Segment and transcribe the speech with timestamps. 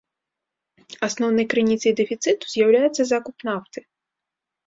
[1.07, 3.79] Асноўнай крыніцай дэфіцыту з'яўляецца закуп нафты.